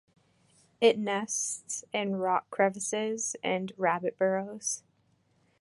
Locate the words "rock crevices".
2.15-3.35